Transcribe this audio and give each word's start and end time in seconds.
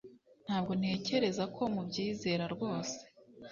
Ntabwo 0.45 0.71
ntekereza 0.79 1.43
ko 1.55 1.63
mubyizera 1.75 2.45
rwose 2.53 2.97